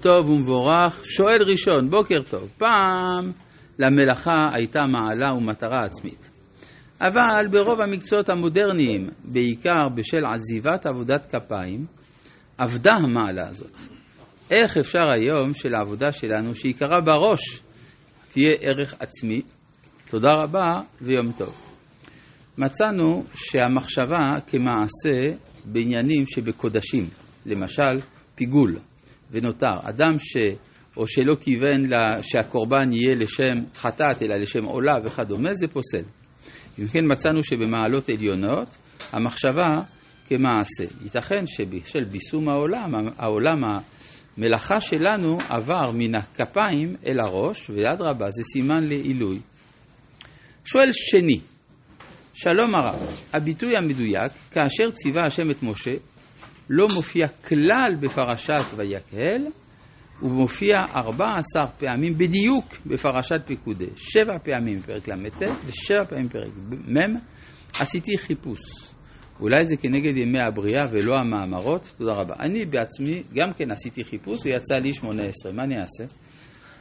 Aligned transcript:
טוב 0.00 0.30
ומבורך, 0.30 1.04
שואל 1.04 1.42
ראשון, 1.46 1.90
בוקר 1.90 2.22
טוב. 2.30 2.52
פעם 2.58 3.32
למלאכה 3.78 4.48
הייתה 4.52 4.80
מעלה 4.80 5.34
ומטרה 5.34 5.84
עצמית. 5.84 6.30
אבל 7.00 7.46
ברוב 7.50 7.80
המקצועות 7.80 8.28
המודרניים, 8.28 9.08
בעיקר 9.24 9.88
בשל 9.94 10.24
עזיבת 10.26 10.86
עבודת 10.86 11.26
כפיים, 11.26 11.80
אבדה 12.58 12.92
המעלה 12.92 13.48
הזאת. 13.48 13.76
איך 14.50 14.76
אפשר 14.76 15.10
היום 15.14 15.52
שלעבודה 15.52 16.12
שלנו, 16.12 16.54
שעיקרה 16.54 17.00
בראש, 17.00 17.60
תהיה 18.28 18.54
ערך 18.60 18.94
עצמי? 19.00 19.42
תודה 20.08 20.30
רבה 20.36 20.72
ויום 21.02 21.32
טוב. 21.38 21.72
מצאנו 22.58 23.24
שהמחשבה 23.34 24.40
כמעשה 24.46 25.36
בעניינים 25.64 26.26
שבקודשים, 26.26 27.04
למשל 27.46 28.06
פיגול. 28.34 28.76
ונותר. 29.30 29.74
אדם 29.82 30.18
ש... 30.18 30.36
או 30.96 31.06
שלא 31.06 31.34
כיוון 31.40 31.90
לה, 31.90 32.22
שהקורבן 32.22 32.92
יהיה 32.92 33.14
לשם 33.14 33.64
חטאת, 33.74 34.22
אלא 34.22 34.36
לשם 34.36 34.64
עולה 34.64 34.98
וכדומה, 35.04 35.54
זה 35.54 35.68
פוסל. 35.68 36.02
אם 36.78 36.86
כן 36.86 37.00
מצאנו 37.10 37.42
שבמעלות 37.42 38.08
עליונות, 38.08 38.68
המחשבה 39.12 39.80
כמעשה. 40.26 40.84
ייתכן 41.02 41.46
שבשל 41.46 42.04
ביסום 42.04 42.48
העולם, 42.48 42.94
העולם, 43.18 43.58
המלאכה 44.36 44.80
שלנו 44.80 45.38
עבר 45.48 45.90
מן 45.94 46.14
הכפיים 46.14 46.96
אל 47.06 47.20
הראש, 47.20 47.70
ואדרבה, 47.70 48.30
זה 48.30 48.42
סימן 48.42 48.88
לעילוי. 48.88 49.38
שואל 50.64 50.88
שני, 50.92 51.40
שלום 52.34 52.74
הרב, 52.74 53.22
הביטוי 53.32 53.76
המדויק, 53.76 54.32
כאשר 54.50 54.90
ציווה 54.90 55.22
השם 55.26 55.50
את 55.50 55.62
משה, 55.62 55.94
לא 56.70 56.86
מופיע 56.94 57.28
כלל 57.28 57.94
בפרשת 58.00 58.74
ויקהל, 58.76 59.46
הוא 60.20 60.30
מופיע 60.30 60.76
14 60.96 61.66
פעמים 61.66 62.12
בדיוק 62.12 62.64
בפרשת 62.86 63.40
פקודי, 63.46 63.86
שבע 63.96 64.38
פעמים 64.38 64.78
בפרק 64.78 65.08
ל"ט 65.08 65.42
ושבע 65.66 66.04
פעמים 66.08 66.26
בפרק 66.26 66.50
מ', 66.88 67.18
עשיתי 67.80 68.18
חיפוש. 68.18 68.60
אולי 69.40 69.64
זה 69.64 69.76
כנגד 69.76 70.16
ימי 70.16 70.38
הבריאה 70.46 70.82
ולא 70.92 71.14
המאמרות? 71.14 71.94
תודה 71.98 72.12
רבה. 72.12 72.34
אני 72.40 72.64
בעצמי 72.64 73.22
גם 73.34 73.52
כן 73.56 73.70
עשיתי 73.70 74.04
חיפוש 74.04 74.46
ויצא 74.46 74.74
לי 74.74 74.92
18, 74.92 75.52
מה 75.52 75.62
אני 75.62 75.80
אעשה? 75.80 76.14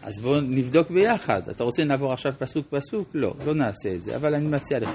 אז 0.02 0.20
בואו 0.20 0.42
נבדוק 0.42 0.92
ביחד. 0.92 1.42
אתה 1.50 1.64
רוצה 1.64 1.84
לעבור 1.84 2.14
עכשיו 2.14 2.32
פסוק 2.40 2.68
פסוק? 2.70 3.10
לא, 3.14 3.34
לא 3.46 3.54
נעשה 3.54 3.96
את 3.96 4.04
זה, 4.04 4.16
אבל 4.16 4.36
אני 4.36 4.48
מציע 4.48 4.80
לך 4.80 4.94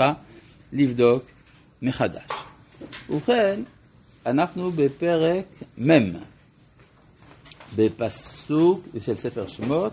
לבדוק 0.73 1.25
מחדש. 1.83 2.31
ובכן, 3.11 3.61
אנחנו 4.27 4.71
בפרק 4.71 5.47
מ', 5.79 6.13
בפסוק 7.77 8.87
של 9.01 9.15
ספר 9.15 9.47
שמות, 9.47 9.93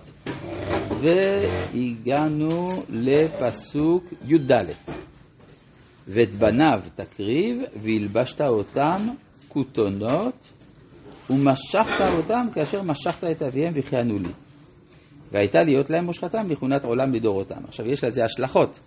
והגענו 1.01 2.69
לפסוק 2.89 4.03
י"ד. 4.27 4.51
ואת 6.07 6.29
בניו 6.29 6.79
תקריב, 6.95 7.61
והלבשת 7.75 8.41
אותם 8.41 9.07
כותונות, 9.47 10.51
ומשכת 11.29 12.01
אותם 12.17 12.47
כאשר 12.53 12.81
משכת 12.83 13.23
את 13.23 13.41
אביהם 13.41 13.71
וכיהנו 13.75 14.19
לי. 14.19 14.31
והייתה 15.31 15.59
להיות 15.59 15.89
להם 15.89 16.05
מושכתם 16.05 16.49
מכונת 16.49 16.85
עולם 16.85 17.13
לדורותם. 17.13 17.65
עכשיו 17.67 17.85
יש 17.87 18.03
לזה 18.03 18.25
השלכות. 18.25 18.79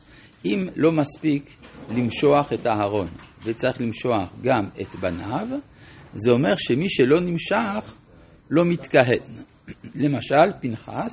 אם 0.45 0.69
לא 0.77 0.93
מספיק 0.93 1.57
למשוח 1.97 2.53
את 2.53 2.67
הארון 2.67 3.09
וצריך 3.45 3.81
למשוח 3.81 4.33
גם 4.43 4.69
את 4.81 4.95
בניו, 5.01 5.49
זה 6.15 6.31
אומר 6.31 6.55
שמי 6.57 6.89
שלא 6.89 7.21
נמשך 7.21 7.95
לא 8.51 8.65
מתכהן. 8.65 9.23
למשל, 10.05 10.53
פנחס 10.61 11.13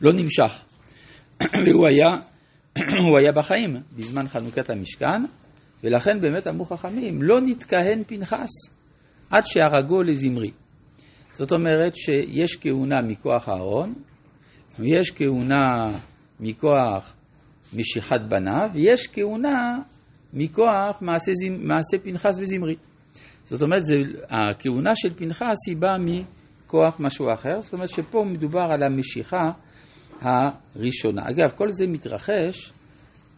לא 0.00 0.12
נמשך, 0.12 0.64
והוא 1.66 1.86
היה, 1.86 2.14
היה 3.20 3.32
בחיים 3.36 3.76
בזמן 3.96 4.28
חנוכת 4.28 4.70
המשכן, 4.70 5.22
ולכן 5.84 6.20
באמת 6.20 6.46
אמרו 6.46 6.64
חכמים, 6.64 7.22
לא 7.22 7.40
נתכהן 7.40 8.04
פנחס 8.06 8.50
עד 9.30 9.42
שהרגו 9.44 10.02
לזמרי. 10.02 10.50
זאת 11.32 11.52
אומרת 11.52 11.96
שיש 11.96 12.56
כהונה 12.60 12.96
מכוח 13.08 13.48
הארון, 13.48 13.94
ויש 14.78 15.10
כהונה 15.10 15.98
מכוח 16.40 17.14
משיכת 17.76 18.20
בניו, 18.20 18.68
ויש 18.74 19.08
כהונה 19.12 19.78
מכוח 20.32 21.02
מעשה, 21.02 21.32
מעשה 21.58 21.98
פנחס 22.02 22.38
וזמרי. 22.38 22.76
זאת 23.44 23.62
אומרת, 23.62 23.82
זה, 23.84 23.94
הכהונה 24.28 24.96
של 24.96 25.14
פנחס 25.14 25.56
היא 25.68 25.76
באה 25.76 25.98
מכוח 25.98 27.00
משהו 27.00 27.32
אחר, 27.32 27.60
זאת 27.60 27.72
אומרת 27.72 27.88
שפה 27.88 28.24
מדובר 28.24 28.66
על 28.70 28.82
המשיכה 28.82 29.44
הראשונה. 30.20 31.22
אגב, 31.30 31.50
כל 31.56 31.70
זה 31.70 31.86
מתרחש 31.86 32.72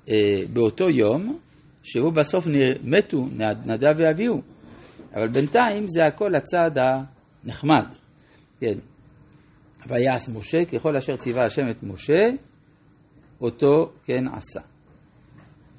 אה, 0.08 0.14
באותו 0.52 0.84
יום, 0.90 1.38
שהוא 1.82 2.12
בסוף 2.12 2.46
מתו 2.84 3.26
נדב 3.66 3.92
ואביהו, 3.98 4.40
אבל 5.14 5.28
בינתיים 5.28 5.86
זה 5.88 6.06
הכל 6.06 6.34
הצעד 6.34 6.78
הנחמד. 6.78 7.86
כן. 8.60 8.78
ויעש 9.88 10.28
משה 10.28 10.64
ככל 10.72 10.96
אשר 10.96 11.16
ציווה 11.16 11.44
השם 11.44 11.62
את 11.70 11.82
משה, 11.82 12.30
אותו 13.40 13.92
כן 14.04 14.24
עשה. 14.32 14.60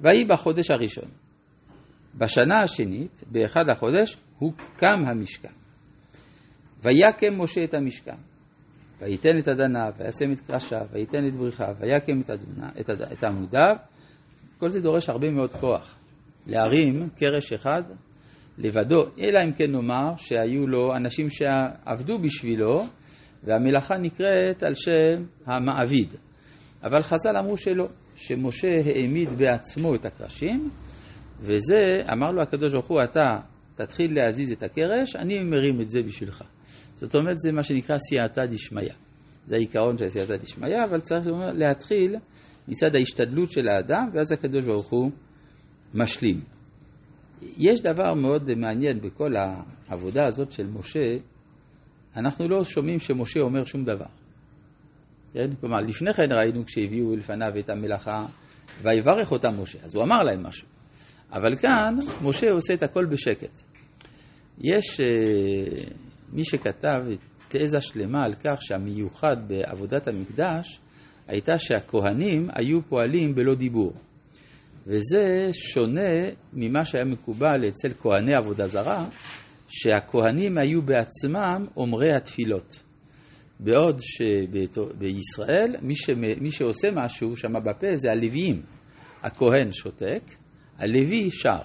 ויהי 0.02 0.24
בחודש 0.24 0.70
הראשון. 0.70 1.08
בשנה 2.14 2.62
השנית, 2.62 3.22
באחד 3.30 3.68
החודש, 3.68 4.16
הוקם 4.38 5.06
המשכן. 5.06 5.52
ויקם 6.82 7.42
משה 7.42 7.64
את 7.64 7.74
המשכן. 7.74 8.16
וייתן 9.00 9.38
את 9.38 9.48
אדניו, 9.48 9.92
וישם 9.98 10.32
את 10.32 10.40
קרשיו, 10.40 10.86
וייתן 10.92 11.26
את 11.26 11.32
בריחיו, 11.32 11.74
ויקם 11.80 12.20
את, 12.20 12.30
אדונה, 12.30 12.68
את, 12.80 12.90
אד... 12.90 13.02
את 13.02 13.24
עמודיו. 13.24 13.76
כל 14.58 14.68
זה 14.68 14.80
דורש 14.80 15.08
הרבה 15.08 15.30
מאוד 15.30 15.50
כוח. 15.50 15.98
להרים 16.46 17.08
קרש 17.16 17.52
אחד 17.52 17.82
לבדו, 18.58 19.02
אלא 19.18 19.38
אם 19.44 19.52
כן 19.52 19.70
נאמר 19.70 20.16
שהיו 20.16 20.66
לו 20.66 20.96
אנשים 20.96 21.26
שעבדו 21.28 22.18
בשבילו, 22.18 22.84
והמלאכה 23.44 23.94
נקראת 23.94 24.62
על 24.62 24.74
שם 24.74 25.24
המעביד. 25.46 26.08
אבל 26.82 27.02
חז"ל 27.02 27.36
אמרו 27.38 27.56
שלא, 27.56 27.88
שמשה 28.26 28.68
העמיד 28.84 29.28
בעצמו 29.28 29.94
את 29.94 30.04
הקרשים, 30.04 30.70
וזה, 31.40 32.02
אמר 32.12 32.30
לו 32.30 32.42
הקדוש 32.42 32.72
ברוך 32.72 32.86
הוא, 32.86 33.00
אתה 33.04 33.20
תתחיל 33.74 34.20
להזיז 34.20 34.52
את 34.52 34.62
הקרש, 34.62 35.16
אני 35.16 35.44
מרים 35.44 35.80
את 35.80 35.88
זה 35.88 36.02
בשבילך. 36.02 36.42
זאת 36.94 37.14
אומרת, 37.14 37.38
זה 37.38 37.52
מה 37.52 37.62
שנקרא 37.62 37.98
סייעתא 37.98 38.46
דשמיא. 38.46 38.92
זה 39.46 39.56
העיקרון 39.56 39.98
של 39.98 40.08
סייעתא 40.08 40.36
דשמיא, 40.36 40.76
אבל 40.88 41.00
צריך 41.00 41.28
אומר, 41.28 41.52
להתחיל 41.52 42.16
מצד 42.68 42.94
ההשתדלות 42.94 43.50
של 43.50 43.68
האדם, 43.68 44.10
ואז 44.12 44.32
הקדוש 44.32 44.64
ברוך 44.64 44.90
הוא 44.90 45.10
משלים. 45.94 46.40
יש 47.42 47.80
דבר 47.80 48.14
מאוד 48.14 48.54
מעניין 48.54 49.00
בכל 49.00 49.32
העבודה 49.36 50.26
הזאת 50.26 50.52
של 50.52 50.66
משה, 50.66 51.16
אנחנו 52.16 52.48
לא 52.48 52.64
שומעים 52.64 52.98
שמשה 52.98 53.40
אומר 53.40 53.64
שום 53.64 53.84
דבר. 53.84 54.21
כן? 55.32 55.54
כלומר, 55.60 55.80
לפני 55.80 56.12
כן 56.12 56.32
ראינו 56.32 56.64
כשהביאו 56.64 57.16
לפניו 57.16 57.58
את 57.58 57.70
המלאכה, 57.70 58.26
ויברך 58.82 59.32
אותם 59.32 59.60
משה, 59.62 59.78
אז 59.82 59.94
הוא 59.94 60.04
אמר 60.04 60.22
להם 60.22 60.42
משהו. 60.42 60.68
אבל 61.32 61.56
כאן, 61.56 61.94
משה 62.22 62.50
עושה 62.50 62.74
את 62.74 62.82
הכל 62.82 63.04
בשקט. 63.04 63.60
יש 64.58 65.00
uh, 65.00 65.94
מי 66.32 66.44
שכתב 66.44 67.00
תזה 67.48 67.80
שלמה 67.80 68.24
על 68.24 68.34
כך 68.34 68.62
שהמיוחד 68.62 69.36
בעבודת 69.46 70.08
המקדש 70.08 70.80
הייתה 71.28 71.58
שהכהנים 71.58 72.48
היו 72.54 72.82
פועלים 72.88 73.34
בלא 73.34 73.54
דיבור. 73.54 73.92
וזה 74.86 75.48
שונה 75.52 76.10
ממה 76.52 76.84
שהיה 76.84 77.04
מקובל 77.04 77.68
אצל 77.68 77.88
כהני 77.98 78.34
עבודה 78.34 78.66
זרה, 78.66 79.08
שהכהנים 79.68 80.58
היו 80.58 80.82
בעצמם 80.82 81.66
אומרי 81.76 82.12
התפילות. 82.16 82.82
בעוד 83.64 83.96
שבישראל 84.00 85.76
מי, 85.82 85.96
ש... 85.96 86.10
מי 86.40 86.50
שעושה 86.50 86.88
משהו 86.94 87.36
שם 87.36 87.52
בפה 87.64 87.96
זה 87.96 88.10
הלוויים. 88.10 88.62
הכהן 89.22 89.72
שותק, 89.72 90.22
הלוי 90.78 91.30
שר. 91.30 91.62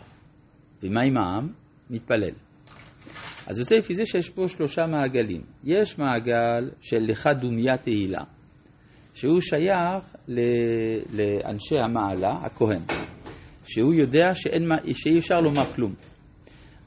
ומה 0.83 1.01
עם 1.01 1.17
העם? 1.17 1.49
מתפלל. 1.89 2.33
אז 3.47 3.59
יוצא 3.59 3.75
לפי 3.75 3.93
זה 3.93 4.05
שיש 4.05 4.29
פה 4.29 4.47
שלושה 4.47 4.81
מעגלים. 4.85 5.41
יש 5.63 5.99
מעגל 5.99 6.69
של 6.81 6.97
לך 7.07 7.29
דומיה 7.41 7.77
תהילה, 7.77 8.23
שהוא 9.13 9.41
שייך 9.41 10.15
ל... 10.27 10.39
לאנשי 11.13 11.77
המעלה, 11.85 12.31
הכהן, 12.31 12.81
שהוא 13.67 13.93
יודע 13.93 14.33
שאין... 14.33 14.63
שאי 14.93 15.19
אפשר 15.19 15.35
לומר 15.35 15.65
כלום. 15.65 15.93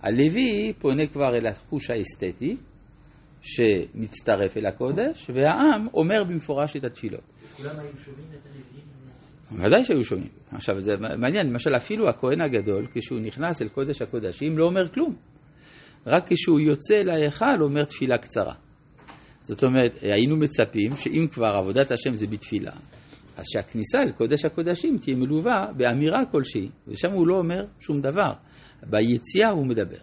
הלוי 0.03 0.73
פונה 0.79 1.07
כבר 1.13 1.37
אל 1.37 1.47
החוש 1.47 1.91
האסתטי, 1.91 2.57
שמצטרף 3.43 4.57
אל 4.57 4.67
הקודש, 4.67 5.31
והעם 5.35 5.87
אומר 5.95 6.25
במפורש 6.25 6.77
את 6.77 6.85
התפילות. 6.85 7.21
כולם 7.57 7.71
היו 7.71 7.97
שומעים 8.05 8.27
את 8.35 8.47
הלוויים? 8.47 9.67
ודאי 9.67 9.85
שהיו 9.85 10.05
שומעים. 10.05 10.31
עכשיו, 10.53 10.81
זה 10.81 10.93
מעניין, 11.19 11.47
למשל, 11.47 11.77
אפילו 11.77 12.09
הכהן 12.09 12.41
הגדול, 12.41 12.87
כשהוא 12.95 13.21
נכנס 13.21 13.63
אל 13.63 13.69
קודש 13.69 14.03
הקודשים, 14.03 14.59
לא 14.59 14.67
אומר 14.67 14.89
כלום. 14.89 15.17
רק 16.07 16.33
כשהוא 16.33 16.61
יוצא 16.61 16.95
להיכל, 16.95 17.63
אומר 17.63 17.85
תפילה 17.85 18.19
קצרה. 18.19 18.55
זאת 19.43 19.65
אומרת, 19.65 19.97
היינו 20.03 20.37
מצפים 20.37 20.97
שאם 20.97 21.27
כבר 21.33 21.49
עבודת 21.59 21.93
השם 21.93 22.15
זה 22.15 22.27
בתפילה, 22.27 22.73
אז 23.37 23.45
שהכניסה 23.53 23.99
אל 23.99 24.13
קודש 24.13 24.45
הקודשים 24.45 24.99
תהיה 24.99 25.17
מלווה 25.17 25.67
באמירה 25.77 26.25
כלשהי, 26.25 26.69
ושם 26.89 27.13
הוא 27.13 27.27
לא 27.27 27.39
אומר 27.39 27.65
שום 27.81 28.01
דבר, 28.01 28.33
ביציאה 28.83 29.51
הוא 29.51 29.67
מדבר. 29.67 29.99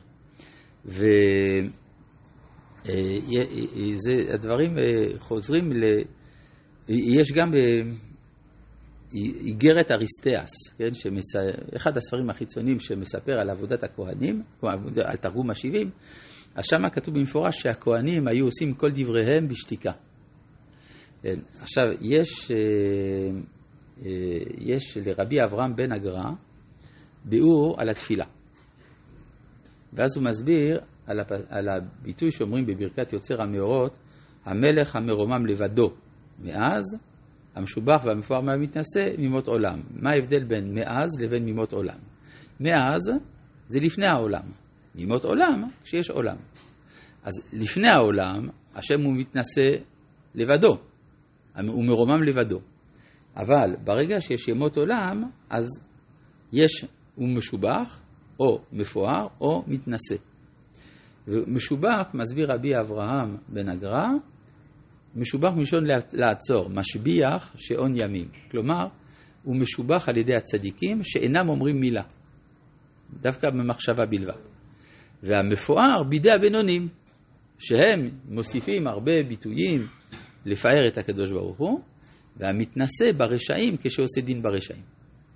והדברים 2.88 4.78
אה, 4.78 4.84
חוזרים 5.20 5.72
ל... 5.74 5.84
יש 6.90 7.32
גם 7.32 7.52
איגרת 9.14 9.92
אריסטיאס, 9.92 10.50
כן, 10.78 10.94
שמס... 10.94 11.36
אחד 11.76 11.98
הספרים 11.98 12.30
החיצוניים 12.30 12.80
שמספר 12.80 13.40
על 13.40 13.50
עבודת 13.50 13.84
הכהנים, 13.84 14.42
על 15.06 15.18
תרגום 15.22 15.50
השבעים, 15.50 15.90
אז 16.56 16.66
שם 16.66 16.90
כתוב 16.94 17.16
במפורש 17.16 17.62
שהכהנים 17.62 18.28
היו 18.28 18.46
עושים 18.46 18.74
כל 18.74 18.92
דבריהם 18.92 19.48
בשתיקה. 19.48 19.92
כן, 21.22 21.40
עכשיו, 21.62 21.84
יש, 22.02 22.52
אה, 22.52 22.58
אה, 24.06 24.12
יש 24.58 24.98
לרבי 24.98 25.36
אברהם 25.50 25.76
בן 25.76 25.92
אגרא 25.92 26.24
ביאור 27.26 27.76
על 27.78 27.90
התפילה. 27.90 28.26
ואז 29.94 30.18
הוא 30.18 30.26
מסביר 30.26 30.80
על, 31.08 31.20
הפ... 31.20 31.32
על 31.50 31.70
הביטוי 31.70 32.32
שאומרים 32.32 32.66
בברכת 32.66 33.14
יוצר 33.14 33.42
המאורות, 33.42 33.98
המלך 34.46 34.96
המרומם 34.96 35.46
לבדו 35.46 35.94
מאז, 36.40 36.84
המשובח 37.56 38.02
והמפואר 38.06 38.42
מהמתנשא 38.42 39.10
ממות 39.18 39.48
עולם. 39.48 39.82
מה 39.92 40.12
ההבדל 40.12 40.44
בין 40.44 40.74
מאז 40.74 41.22
לבין 41.22 41.46
ממות 41.46 41.74
עולם? 41.74 42.00
מאז 42.60 43.02
זה 43.66 43.80
לפני 43.80 44.08
העולם, 44.08 44.52
ממות 44.96 45.26
עולם 45.26 45.64
כשיש 45.84 46.10
עולם. 46.10 46.38
אז 47.24 47.34
לפני 47.54 47.88
העולם, 47.88 48.50
השם 48.76 49.02
הוא 49.02 49.14
מתנשא 49.18 49.84
לבדו, 50.36 50.78
הוא 51.68 51.86
מרומם 51.86 52.24
לבדו. 52.24 52.60
אבל 53.38 53.76
ברגע 53.84 54.22
שיש 54.22 54.48
ימות 54.48 54.78
עולם, 54.78 55.24
אז 55.50 55.66
יש, 56.54 56.86
הוא 57.16 57.30
משובח, 57.30 58.02
או 58.40 58.60
מפואר, 58.72 59.28
או 59.42 59.64
מתנשא. 59.68 60.16
ומשובח, 61.28 62.08
מסביר 62.14 62.52
רבי 62.52 62.80
אברהם 62.80 63.38
בן 63.48 63.70
אגרא, 63.70 64.08
משובח 65.16 65.54
מלשון 65.54 65.84
לעצור, 66.14 66.70
משביח 66.70 67.56
שעון 67.58 67.98
ימים. 67.98 68.28
כלומר, 68.52 68.88
הוא 69.44 69.56
משובח 69.56 70.10
על 70.10 70.18
ידי 70.18 70.36
הצדיקים 70.36 71.04
שאינם 71.04 71.50
אומרים 71.50 71.80
מילה, 71.80 72.04
דווקא 73.22 73.50
במחשבה 73.50 74.06
בלבד. 74.06 74.40
והמפואר 75.24 76.04
בידי 76.10 76.32
הבינונים, 76.32 76.88
שהם 77.60 78.10
מוסיפים 78.30 78.88
הרבה 78.88 79.24
ביטויים 79.30 79.88
לפאר 80.46 80.88
את 80.88 80.98
הקדוש 80.98 81.32
ברוך 81.32 81.58
הוא, 81.58 81.80
והמתנשא 82.38 83.12
ברשעים 83.18 83.78
כשעושה 83.78 84.22
דין 84.22 84.42
ברשעים. 84.42 84.82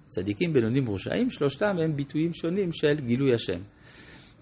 צדיקים, 0.07 0.53
בינונים 0.53 0.87
ורשעים, 0.87 1.29
שלושתם 1.29 1.75
הם 1.83 1.95
ביטויים 1.95 2.33
שונים 2.33 2.71
של 2.71 3.05
גילוי 3.05 3.33
השם. 3.33 3.61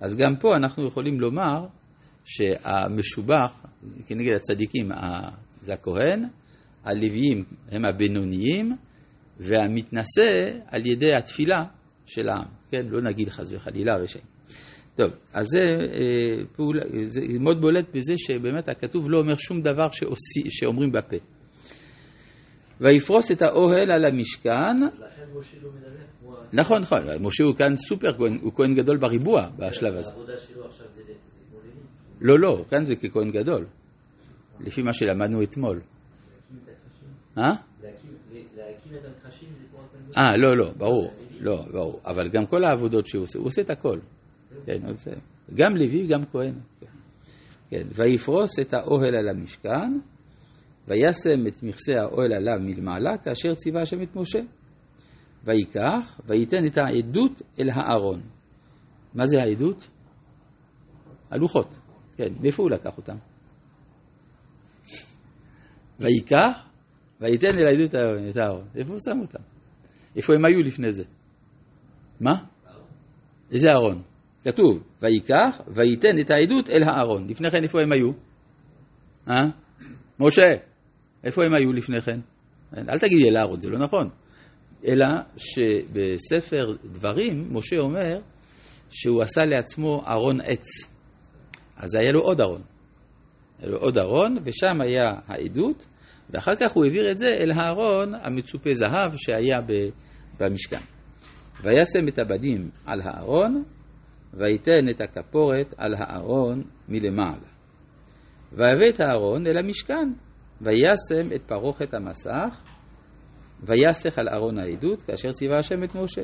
אז 0.02 0.16
גם 0.16 0.36
פה 0.40 0.56
אנחנו 0.56 0.88
יכולים 0.88 1.20
לומר 1.20 1.66
שהמשובח 2.26 3.66
כנגד 4.08 4.34
הצדיקים 4.34 4.90
זה 5.62 5.74
הכהן, 5.74 6.24
הלוויים 6.84 7.44
הם 7.72 7.86
הבינוניים, 7.86 8.76
והמתנשא 9.40 10.60
על 10.68 10.86
ידי 10.86 11.16
התפילה 11.18 11.64
של 12.06 12.30
העם. 12.30 12.48
כן, 12.72 12.86
לא 12.90 13.02
נגיד 13.02 13.30
חס 13.30 13.54
וחלילה 13.54 13.96
רשעים. 13.96 14.26
טוב, 14.96 15.12
אז 15.34 15.46
זה, 15.46 15.60
אה, 15.60 16.46
פעול, 16.56 16.80
זה 17.04 17.22
מאוד 17.40 17.62
בולט 17.62 17.86
בזה 17.96 18.14
שבאמת 18.18 18.70
הכתוב 18.70 19.10
לא 19.10 19.20
אומר 19.20 19.36
שום 19.36 19.62
דבר 19.62 19.88
שעושי, 19.92 20.50
שאומרים 20.50 20.92
בפה. 20.92 21.18
ויפרוס 22.82 23.32
את 23.32 23.42
האוהל 23.42 23.92
על 23.92 24.06
המשכן. 24.06 24.80
לא. 24.82 24.90
נכון, 26.54 26.82
נכון, 26.82 27.00
משה 27.22 27.44
הוא 27.44 27.56
כאן 27.56 27.76
סופר 27.76 28.12
כהן, 28.18 28.40
הוא 28.42 28.54
כהן 28.56 28.74
גדול 28.74 28.98
בריבוע 28.98 29.50
בשלב 29.58 29.96
הזה. 29.96 30.12
לא, 32.22 32.40
לא, 32.40 32.66
כאן 32.70 32.84
זה 32.84 32.96
ככהן 32.96 33.32
גדול, 33.32 33.66
לפי 34.60 34.82
מה 34.82 34.94
שלמדנו 34.94 35.44
אתמול. 35.44 35.82
אה? 37.38 37.54
אה, 40.18 40.38
לא, 40.38 40.58
לא, 40.58 40.72
ברור, 40.78 41.14
לא, 41.40 41.66
ברור. 41.72 42.00
אבל 42.06 42.30
גם 42.30 42.46
כל 42.46 42.64
העבודות 42.64 43.06
שהוא 43.08 43.24
עושה, 43.24 43.40
הוא 43.40 43.48
עושה 43.48 43.62
את 43.62 43.70
הכל. 43.70 44.00
כן, 44.66 44.86
הוא 44.86 44.94
עושה. 44.94 45.12
גם 45.54 45.76
לוי, 45.76 46.08
גם 46.08 46.26
כהן. 46.32 46.54
כן, 47.70 47.88
ויפרוס 47.96 48.60
את 48.60 48.74
האוהל 48.74 49.16
על 49.16 49.30
המשכן, 49.30 50.00
וישם 50.90 51.48
את 51.48 51.64
מכסה 51.64 52.02
האוהל 52.02 52.34
עליו 52.34 52.60
מלמעלה, 52.60 53.18
כאשר 53.18 53.56
ציווה 53.56 53.82
השם 53.82 54.02
את 54.02 54.16
משה. 54.16 54.40
ויקח, 55.44 56.20
וייתן 56.26 56.66
את 56.66 56.78
העדות 56.78 57.42
אל 57.60 57.70
הארון. 57.70 58.22
מה 59.14 59.26
זה 59.26 59.42
העדות? 59.42 59.90
הלוחות. 61.32 61.76
כן, 62.16 62.34
מאיפה 62.42 62.64
הוא 62.64 62.72
לקח 62.72 62.98
אותם? 62.98 63.16
ויקח, 66.00 66.68
וייתן 67.22 67.58
אל 67.58 67.68
העדות 67.68 67.96
את 68.30 68.38
הארון. 68.38 68.68
איפה 68.76 68.92
הוא 68.92 69.00
שם 69.00 69.20
אותם? 69.22 69.44
איפה 70.16 70.34
הם 70.34 70.46
היו 70.46 70.60
לפני 70.60 70.92
זה? 70.92 71.04
מה? 72.20 72.34
איזה 73.52 73.68
ארון? 73.72 74.02
כתוב, 74.44 74.84
ויקח, 75.02 75.62
וייתן 75.68 76.20
את 76.22 76.30
העדות 76.30 76.70
אל 76.70 76.84
הארון. 76.84 77.28
לפני 77.28 77.50
כן 77.52 77.64
איפה 77.64 77.82
הם 77.82 77.92
היו? 77.92 78.12
אה? 79.30 79.50
משה, 80.20 80.69
איפה 81.24 81.46
הם 81.46 81.54
היו 81.54 81.74
לפני 81.74 82.02
כן? 82.02 82.20
אל 82.78 83.00
תגידי 83.00 83.30
אל 83.30 83.38
הארון, 83.38 83.60
זה 83.60 83.70
לא 83.70 83.80
נכון. 83.80 84.10
אלא 84.86 85.08
שבספר 85.38 86.76
דברים, 86.84 87.48
משה 87.52 87.78
אומר 87.78 88.20
שהוא 88.90 89.22
עשה 89.22 89.42
לעצמו 89.42 90.04
ארון 90.08 90.42
עץ. 90.42 90.66
אז 91.78 91.96
היה 91.96 92.12
לו 92.12 92.22
עוד 92.22 92.42
ארון. 92.42 92.62
היה 93.60 93.70
לו 93.70 93.78
עוד 93.78 93.98
ארון, 93.98 94.38
ושם 94.46 94.82
היה 94.82 95.04
העדות, 95.28 95.86
ואחר 96.30 96.52
כך 96.62 96.72
הוא 96.72 96.86
העביר 96.86 97.12
את 97.12 97.18
זה 97.18 97.28
אל 97.28 97.52
הארון 97.52 98.14
המצופה 98.22 98.70
זהב 98.74 99.16
שהיה 99.16 99.58
במשכן. 100.40 100.82
וישם 101.64 102.08
את 102.08 102.20
הבדים 102.20 102.70
על 102.86 103.02
הארון, 103.04 103.64
ויתן 104.34 104.90
את 104.90 105.02
הכפורת 105.02 105.74
על 105.78 105.96
הארון 105.98 106.64
מלמעלה. 106.90 107.50
ויבא 108.52 108.90
את 108.90 109.00
הארון 109.00 109.48
אל 109.48 109.58
המשכן, 109.58 110.10
וישם 110.62 111.36
את 111.36 111.42
פרוכת 111.48 111.94
המסך, 111.94 112.62
ויסך 113.64 114.20
על 114.20 114.30
ארון 114.30 114.60
העדות, 114.60 115.02
כאשר 115.02 115.32
ציווה 115.32 115.58
השם 115.58 115.84
את 115.84 115.96
משה. 115.96 116.22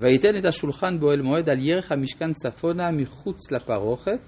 ויתן 0.00 0.36
את 0.36 0.44
השולחן 0.44 1.00
באוהל 1.00 1.22
מועד 1.22 1.48
על 1.48 1.58
ירך 1.58 1.92
המשכן 1.92 2.32
צפונה 2.32 2.90
מחוץ 2.90 3.52
לפרוכת, 3.52 4.20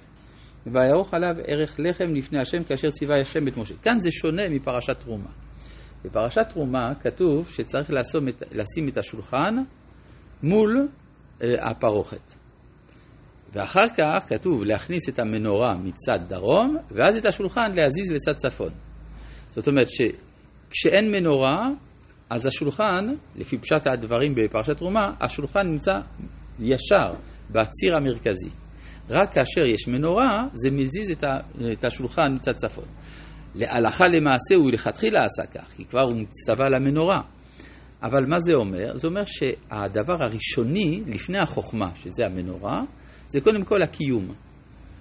ויערוך 0.67 1.15
עליו 1.15 1.35
ערך 1.47 1.77
לחם 1.79 2.15
לפני 2.15 2.41
השם, 2.41 2.63
כאשר 2.63 2.91
ציווה 2.91 3.21
השם 3.21 3.49
את 3.49 3.57
משה. 3.57 3.75
כאן 3.83 3.99
זה 4.01 4.11
שונה 4.11 4.43
מפרשת 4.51 5.01
תרומה. 5.01 5.31
בפרשת 6.05 6.47
תרומה 6.49 6.95
כתוב 7.01 7.49
שצריך 7.49 7.91
לשים 8.53 8.89
את, 8.89 8.97
השולחן 8.97 9.55
מול 10.43 10.89
אה, 11.43 11.71
הפרוכת. 11.71 12.40
ואחר 13.53 13.89
כך 13.97 14.29
כתוב 14.29 14.65
להכניס 14.65 15.09
את 15.09 15.19
המנורה 15.19 15.75
מצד 15.75 16.19
דרום, 16.29 16.77
ואז 16.91 17.17
את 17.17 17.27
השולחן 17.27 17.73
להזיז 17.75 18.11
לצד 18.11 18.33
צפון. 18.33 18.71
זאת 19.49 19.69
אומרת 19.69 19.89
שכשאין 19.89 21.13
מנורה, 21.13 21.69
אז 22.31 22.47
השולחן, 22.47 23.07
לפי 23.37 23.59
פשט 23.59 23.87
הדברים 23.87 24.35
בפרשת 24.35 24.77
תרומה, 24.77 25.13
השולחן 25.21 25.67
נמצא 25.67 25.95
ישר 26.61 27.13
בציר 27.51 27.97
המרכזי. 27.97 28.51
רק 29.11 29.35
כאשר 29.35 29.61
יש 29.67 29.89
מנורה, 29.89 30.45
זה 30.53 30.71
מזיז 30.71 31.13
את 31.73 31.85
השולחן 31.85 32.35
מצד 32.35 32.53
צפון. 32.53 32.85
להלכה 33.55 34.05
למעשה 34.05 34.55
הוא 34.57 34.73
לכתחילה 34.73 35.19
עשה 35.25 35.47
כך, 35.47 35.71
כי 35.77 35.85
כבר 35.85 36.03
הוא 36.03 36.17
מצטווה 36.17 36.69
למנורה. 36.69 37.21
אבל 38.03 38.27
מה 38.27 38.39
זה 38.39 38.55
אומר? 38.55 38.97
זה 38.97 39.09
אומר 39.09 39.25
שהדבר 39.25 40.25
הראשוני 40.25 41.03
לפני 41.07 41.39
החוכמה, 41.39 41.95
שזה 41.95 42.27
המנורה, 42.27 42.83
זה 43.33 43.41
קודם 43.41 43.65
כל 43.65 43.83
הקיום. 43.83 44.35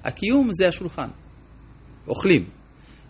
הקיום 0.04 0.50
זה 0.52 0.68
השולחן. 0.68 1.08
אוכלים, 2.08 2.46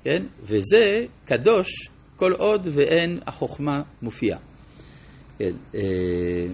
כן? 0.04 0.24
וזה 0.42 1.06
קדוש 1.26 1.90
כל 2.16 2.32
עוד 2.32 2.68
ואין 2.72 3.20
החוכמה 3.28 3.82
מופיעה. 4.02 4.40
כן, 5.38 5.52
אה, 5.76 6.48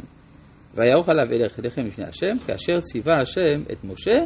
ויערוך 0.74 1.10
עליו 1.10 1.26
אלך 1.32 1.60
לחם 1.64 1.82
לפני 1.82 2.06
השם, 2.06 2.40
כאשר 2.48 2.80
ציווה 2.80 3.22
השם 3.22 3.62
את 3.72 3.84
משה, 3.84 4.24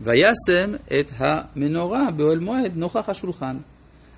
וישם 0.00 0.74
את 1.00 1.10
המנורה 1.18 2.10
באוהל 2.16 2.38
מועד 2.38 2.76
נוכח 2.76 3.08
השולחן, 3.08 3.56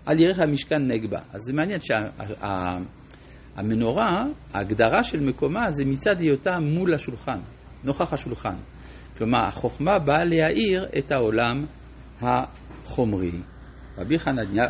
על 0.06 0.20
ירך 0.20 0.38
המשכן 0.38 0.88
נגבה. 0.88 1.18
אז 1.32 1.40
זה 1.40 1.52
מעניין 1.52 1.80
שהמנורה, 3.56 4.24
ההגדרה 4.54 5.04
של 5.04 5.20
מקומה 5.20 5.70
זה 5.70 5.84
מצד 5.84 6.20
היותה 6.20 6.58
מול 6.60 6.94
השולחן, 6.94 7.40
נוכח 7.84 8.12
השולחן. 8.12 8.54
כלומר, 9.18 9.44
החוכמה 9.44 9.98
באה 9.98 10.24
להאיר 10.24 10.86
את 10.98 11.12
העולם 11.12 11.64
החומרי. 12.20 13.32
רבי 13.98 14.18
חנניה 14.18 14.64